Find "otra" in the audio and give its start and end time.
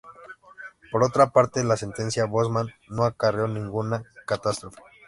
1.03-1.29